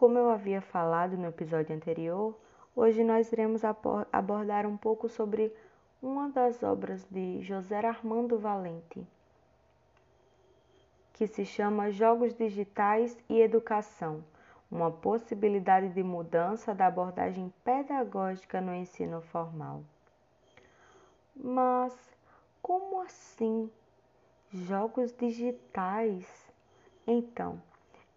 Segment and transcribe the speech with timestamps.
[0.00, 2.34] Como eu havia falado no episódio anterior,
[2.74, 3.60] hoje nós iremos
[4.10, 5.54] abordar um pouco sobre
[6.00, 9.06] uma das obras de José Armando Valente,
[11.12, 14.24] que se chama Jogos Digitais e Educação
[14.70, 19.82] uma possibilidade de mudança da abordagem pedagógica no ensino formal.
[21.36, 21.94] Mas
[22.62, 23.70] como assim?
[24.50, 26.26] Jogos digitais?
[27.06, 27.60] Então,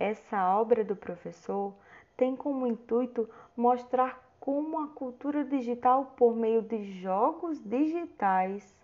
[0.00, 1.74] essa obra do professor
[2.16, 8.74] tem como intuito mostrar como a cultura digital, por meio de jogos digitais,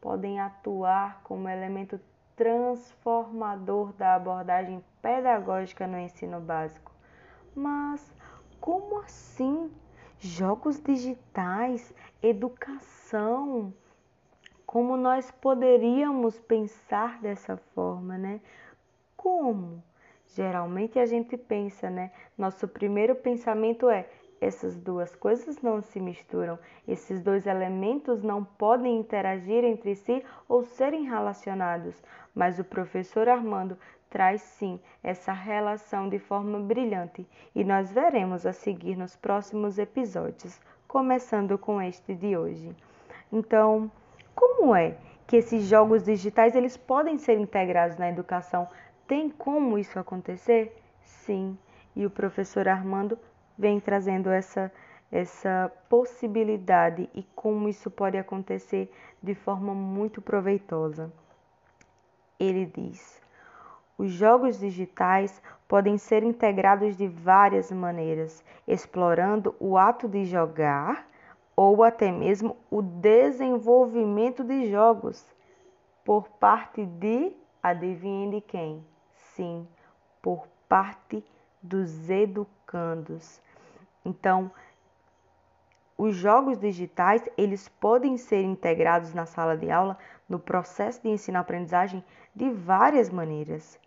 [0.00, 2.00] podem atuar como elemento
[2.34, 6.90] transformador da abordagem pedagógica no ensino básico.
[7.54, 8.10] Mas
[8.60, 9.70] como assim?
[10.18, 11.92] Jogos digitais,
[12.22, 13.74] educação.
[14.64, 18.40] Como nós poderíamos pensar dessa forma, né?
[19.16, 19.82] Como?
[20.34, 22.10] Geralmente a gente pensa, né?
[22.36, 24.06] Nosso primeiro pensamento é:
[24.40, 30.64] essas duas coisas não se misturam, esses dois elementos não podem interagir entre si ou
[30.64, 32.00] serem relacionados.
[32.34, 33.76] Mas o professor Armando
[34.08, 40.60] traz sim essa relação de forma brilhante e nós veremos a seguir nos próximos episódios,
[40.86, 42.74] começando com este de hoje.
[43.32, 43.90] Então,
[44.34, 48.66] como é que esses jogos digitais eles podem ser integrados na educação?
[49.08, 50.76] Tem como isso acontecer?
[51.02, 51.58] Sim,
[51.96, 53.18] e o professor Armando
[53.58, 54.70] vem trazendo essa
[55.10, 58.92] essa possibilidade e como isso pode acontecer
[59.22, 61.10] de forma muito proveitosa.
[62.38, 63.20] Ele diz:
[63.96, 71.08] os jogos digitais podem ser integrados de várias maneiras, explorando o ato de jogar
[71.56, 75.26] ou até mesmo o desenvolvimento de jogos
[76.04, 78.84] por parte de, adivinhem de quem?
[79.38, 79.68] Sim,
[80.20, 81.24] por parte
[81.62, 83.40] dos educandos.
[84.04, 84.50] Então,
[85.96, 89.96] os jogos digitais, eles podem ser integrados na sala de aula
[90.28, 92.04] no processo de ensino-aprendizagem
[92.34, 93.78] de várias maneiras.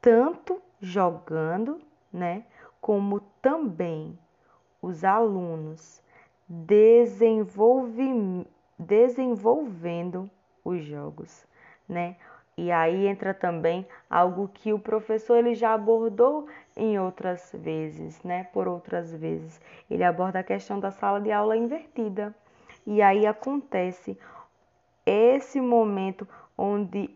[0.00, 1.80] Tanto jogando,
[2.12, 2.44] né,
[2.80, 4.18] como também
[4.82, 6.02] os alunos
[6.48, 8.44] desenvolvendo
[10.64, 11.46] os jogos,
[11.88, 12.16] né?
[12.58, 18.44] E aí entra também algo que o professor ele já abordou em outras vezes, né?
[18.44, 19.60] Por outras vezes.
[19.90, 22.34] Ele aborda a questão da sala de aula invertida.
[22.86, 24.18] E aí acontece
[25.04, 27.10] esse momento onde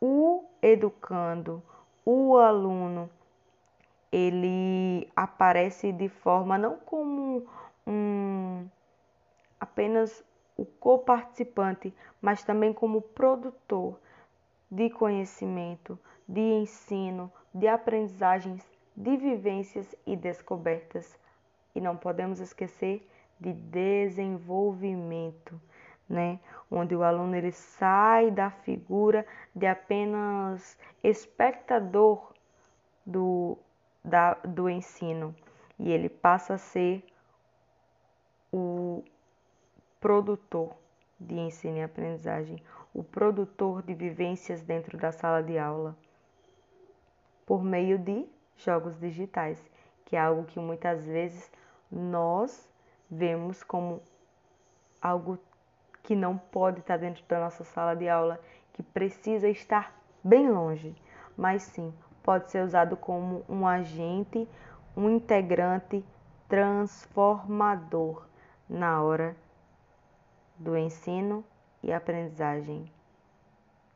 [0.00, 1.62] o educando,
[2.04, 3.08] o aluno,
[4.10, 7.46] ele aparece de forma não como
[7.86, 8.66] um
[9.60, 10.24] apenas
[10.56, 13.96] o coparticipante, mas também como produtor
[14.70, 15.98] de conhecimento,
[16.28, 18.64] de ensino, de aprendizagens,
[18.96, 21.18] de vivências e descobertas.
[21.74, 23.04] E não podemos esquecer
[23.40, 25.60] de desenvolvimento,
[26.08, 26.38] né?
[26.70, 32.32] Onde o aluno ele sai da figura de apenas espectador
[33.04, 33.58] do,
[34.04, 35.34] da, do ensino
[35.78, 37.04] e ele passa a ser
[38.52, 39.02] o
[40.00, 40.74] produtor
[41.20, 42.62] de ensino e aprendizagem,
[42.94, 45.94] o produtor de vivências dentro da sala de aula,
[47.44, 48.26] por meio de
[48.56, 49.62] jogos digitais,
[50.06, 51.50] que é algo que muitas vezes
[51.90, 52.68] nós
[53.10, 54.02] vemos como
[55.00, 55.38] algo
[56.02, 58.40] que não pode estar dentro da nossa sala de aula,
[58.72, 59.94] que precisa estar
[60.24, 60.94] bem longe,
[61.36, 61.92] mas sim
[62.22, 64.48] pode ser usado como um agente,
[64.96, 66.04] um integrante
[66.48, 68.26] transformador
[68.68, 69.36] na hora
[70.60, 71.42] do ensino
[71.82, 72.92] e aprendizagem.